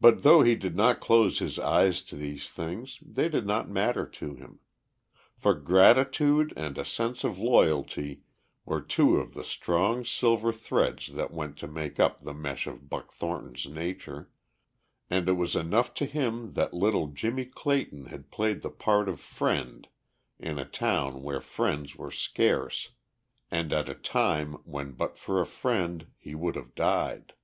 [0.00, 4.04] But though he did not close his eyes to these things they did not matter
[4.04, 4.58] to him.
[5.36, 8.22] For gratitude and a sense of loyalty
[8.64, 12.90] were two of the strong silver threads that went to make up the mesh of
[12.90, 14.32] Buck Thornton's nature,
[15.08, 19.20] and it was enough to him that little Jimmie Clayton had played the part of
[19.20, 19.86] friend
[20.40, 22.90] in a town where friends were scarce
[23.48, 27.34] and at a time when but for a friend he would have died.